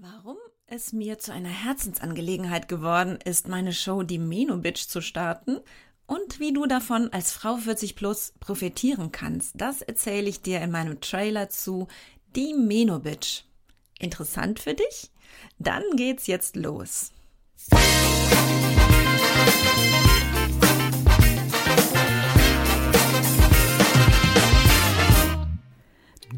Warum 0.00 0.36
es 0.66 0.92
mir 0.92 1.18
zu 1.18 1.32
einer 1.32 1.48
Herzensangelegenheit 1.48 2.68
geworden 2.68 3.18
ist, 3.24 3.48
meine 3.48 3.72
Show 3.72 4.04
Die 4.04 4.18
Meno 4.18 4.56
Bitch 4.58 4.86
zu 4.86 5.00
starten 5.00 5.58
und 6.06 6.38
wie 6.38 6.52
du 6.52 6.66
davon 6.66 7.12
als 7.12 7.32
Frau 7.32 7.56
40 7.56 7.96
plus 7.96 8.32
profitieren 8.38 9.10
kannst, 9.10 9.54
das 9.56 9.82
erzähle 9.82 10.28
ich 10.28 10.40
dir 10.40 10.60
in 10.60 10.70
meinem 10.70 11.00
Trailer 11.00 11.48
zu 11.48 11.88
Die 12.36 12.54
Meno 12.54 13.00
Bitch. 13.00 13.42
Interessant 13.98 14.60
für 14.60 14.74
dich? 14.74 15.10
Dann 15.58 15.82
geht's 15.96 16.28
jetzt 16.28 16.54
los. 16.54 17.10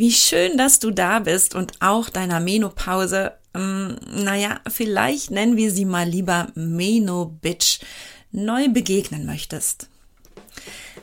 Wie 0.00 0.12
schön, 0.12 0.56
dass 0.56 0.78
du 0.78 0.92
da 0.92 1.18
bist 1.18 1.54
und 1.54 1.74
auch 1.80 2.08
deiner 2.08 2.40
Menopause, 2.40 3.32
ähm, 3.52 3.98
naja, 4.10 4.60
vielleicht 4.66 5.30
nennen 5.30 5.58
wir 5.58 5.70
sie 5.70 5.84
mal 5.84 6.08
lieber 6.08 6.46
Meno-Bitch, 6.54 7.80
neu 8.32 8.70
begegnen 8.70 9.26
möchtest. 9.26 9.90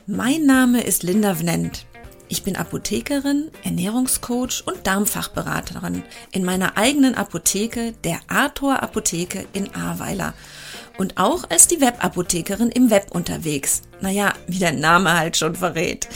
Mein 0.07 0.47
Name 0.47 0.81
ist 0.81 1.03
Linda 1.03 1.35
Vnent. 1.35 1.85
Ich 2.27 2.41
bin 2.41 2.55
Apothekerin, 2.55 3.51
Ernährungscoach 3.63 4.63
und 4.65 4.87
Darmfachberaterin 4.87 6.01
in 6.31 6.43
meiner 6.43 6.75
eigenen 6.75 7.13
Apotheke, 7.13 7.93
der 8.03 8.19
Arthur 8.27 8.81
Apotheke 8.81 9.45
in 9.53 9.75
Ahrweiler. 9.75 10.33
Und 10.97 11.19
auch 11.19 11.47
als 11.51 11.67
die 11.67 11.81
Webapothekerin 11.81 12.69
im 12.69 12.89
Web 12.89 13.11
unterwegs. 13.11 13.83
Naja, 14.01 14.33
wie 14.47 14.57
der 14.57 14.73
Name 14.73 15.15
halt 15.15 15.37
schon 15.37 15.55
verrät. 15.55 16.07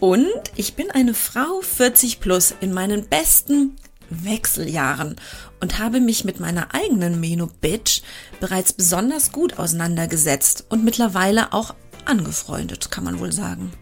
Und 0.00 0.26
ich 0.56 0.74
bin 0.74 0.90
eine 0.90 1.14
Frau 1.14 1.60
40 1.60 2.20
plus 2.20 2.54
in 2.60 2.72
meinen 2.72 3.08
besten 3.08 3.76
Wechseljahren 4.10 5.16
und 5.60 5.78
habe 5.78 6.00
mich 6.00 6.24
mit 6.24 6.38
meiner 6.38 6.74
eigenen 6.74 7.18
Meno-Bitch 7.18 8.02
bereits 8.40 8.72
besonders 8.72 9.32
gut 9.32 9.58
auseinandergesetzt 9.58 10.66
und 10.68 10.84
mittlerweile 10.84 11.52
auch 11.52 11.74
angefreundet, 12.04 12.90
kann 12.90 13.04
man 13.04 13.18
wohl 13.18 13.32
sagen. 13.32 13.72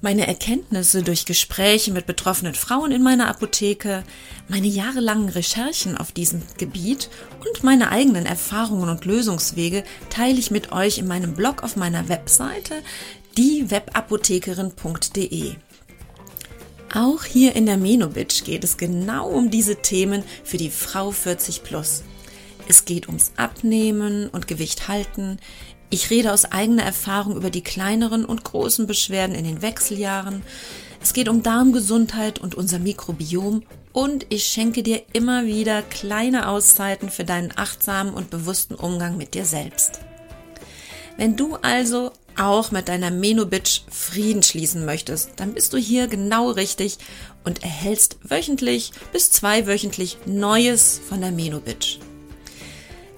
Meine 0.00 0.26
Erkenntnisse 0.26 1.02
durch 1.02 1.24
Gespräche 1.24 1.90
mit 1.90 2.04
betroffenen 2.04 2.54
Frauen 2.54 2.92
in 2.92 3.02
meiner 3.02 3.26
Apotheke, 3.28 4.04
meine 4.48 4.66
jahrelangen 4.66 5.30
Recherchen 5.30 5.96
auf 5.96 6.12
diesem 6.12 6.42
Gebiet 6.58 7.08
und 7.40 7.64
meine 7.64 7.90
eigenen 7.90 8.26
Erfahrungen 8.26 8.90
und 8.90 9.06
Lösungswege 9.06 9.82
teile 10.10 10.38
ich 10.38 10.50
mit 10.50 10.72
euch 10.72 10.98
in 10.98 11.06
meinem 11.06 11.34
Blog 11.34 11.62
auf 11.62 11.76
meiner 11.76 12.10
Webseite, 12.10 12.74
diewebapothekerin.de. 13.36 15.56
Auch 16.94 17.24
hier 17.24 17.56
in 17.56 17.66
der 17.66 17.76
Menobitch 17.76 18.44
geht 18.44 18.62
es 18.62 18.76
genau 18.76 19.28
um 19.28 19.50
diese 19.50 19.76
Themen 19.76 20.22
für 20.44 20.58
die 20.58 20.70
Frau 20.70 21.10
40 21.10 21.64
plus. 21.64 22.04
Es 22.68 22.84
geht 22.84 23.08
ums 23.08 23.32
Abnehmen 23.36 24.28
und 24.28 24.46
Gewicht 24.46 24.86
halten. 24.86 25.38
Ich 25.90 26.10
rede 26.10 26.32
aus 26.32 26.44
eigener 26.44 26.84
Erfahrung 26.84 27.36
über 27.36 27.50
die 27.50 27.62
kleineren 27.62 28.24
und 28.24 28.44
großen 28.44 28.86
Beschwerden 28.86 29.34
in 29.34 29.44
den 29.44 29.60
Wechseljahren. 29.60 30.42
Es 31.02 31.12
geht 31.12 31.28
um 31.28 31.42
Darmgesundheit 31.42 32.38
und 32.38 32.54
unser 32.54 32.78
Mikrobiom 32.78 33.64
und 33.92 34.26
ich 34.30 34.44
schenke 34.44 34.82
dir 34.82 35.02
immer 35.12 35.44
wieder 35.44 35.82
kleine 35.82 36.48
Auszeiten 36.48 37.10
für 37.10 37.24
deinen 37.24 37.52
achtsamen 37.56 38.14
und 38.14 38.30
bewussten 38.30 38.74
Umgang 38.74 39.16
mit 39.16 39.34
dir 39.34 39.44
selbst. 39.44 40.00
Wenn 41.16 41.36
du 41.36 41.56
also 41.62 42.10
auch 42.36 42.72
mit 42.72 42.88
deiner 42.88 43.10
Menobitch 43.10 43.82
Frieden 43.88 44.42
schließen 44.42 44.84
möchtest, 44.84 45.30
dann 45.36 45.54
bist 45.54 45.72
du 45.72 45.76
hier 45.76 46.08
genau 46.08 46.50
richtig 46.50 46.98
und 47.44 47.62
erhältst 47.62 48.18
wöchentlich 48.24 48.90
bis 49.12 49.30
zweiwöchentlich 49.30 50.18
Neues 50.26 51.00
von 51.08 51.20
der 51.20 51.30
Menobitch. 51.30 52.00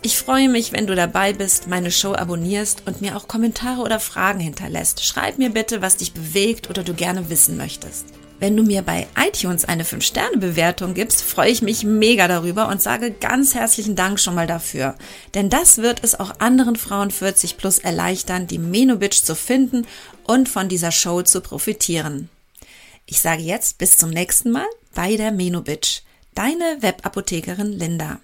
Ich 0.02 0.18
freue 0.18 0.48
mich, 0.48 0.72
wenn 0.72 0.86
du 0.86 0.94
dabei 0.94 1.32
bist, 1.32 1.68
meine 1.68 1.90
Show 1.90 2.12
abonnierst 2.12 2.82
und 2.86 3.00
mir 3.00 3.16
auch 3.16 3.26
Kommentare 3.26 3.80
oder 3.80 3.98
Fragen 3.98 4.40
hinterlässt. 4.40 5.02
Schreib 5.02 5.38
mir 5.38 5.50
bitte, 5.50 5.80
was 5.80 5.96
dich 5.96 6.12
bewegt 6.12 6.68
oder 6.70 6.84
du 6.84 6.94
gerne 6.94 7.30
wissen 7.30 7.56
möchtest. 7.56 8.06
Wenn 8.38 8.54
du 8.56 8.62
mir 8.62 8.82
bei 8.82 9.06
iTunes 9.16 9.64
eine 9.64 9.84
5-Sterne-Bewertung 9.84 10.92
gibst, 10.92 11.22
freue 11.22 11.50
ich 11.50 11.62
mich 11.62 11.84
mega 11.84 12.28
darüber 12.28 12.68
und 12.68 12.82
sage 12.82 13.10
ganz 13.10 13.54
herzlichen 13.54 13.96
Dank 13.96 14.20
schon 14.20 14.34
mal 14.34 14.46
dafür. 14.46 14.94
Denn 15.34 15.48
das 15.48 15.78
wird 15.78 16.00
es 16.02 16.20
auch 16.20 16.38
anderen 16.38 16.76
Frauen 16.76 17.10
40 17.10 17.56
plus 17.56 17.78
erleichtern, 17.78 18.46
die 18.46 18.58
Menobitch 18.58 19.22
zu 19.22 19.34
finden 19.34 19.86
und 20.24 20.50
von 20.50 20.68
dieser 20.68 20.92
Show 20.92 21.22
zu 21.22 21.40
profitieren. 21.40 22.28
Ich 23.06 23.20
sage 23.20 23.42
jetzt 23.42 23.78
bis 23.78 23.96
zum 23.96 24.10
nächsten 24.10 24.50
Mal 24.50 24.66
bei 24.94 25.16
der 25.16 25.32
Menobitch. 25.32 26.02
Deine 26.34 26.76
Webapothekerin 26.80 27.72
Linda. 27.72 28.20